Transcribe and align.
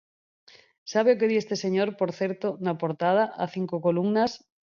¿Sabe 0.91 1.09
o 1.13 1.17
que 1.19 1.29
di 1.29 1.37
este 1.43 1.55
señor, 1.63 1.89
por 1.99 2.11
certo, 2.19 2.47
na 2.65 2.73
portada, 2.81 3.23
a 3.43 3.45
cinco 3.55 3.75
columnas? 3.85 4.31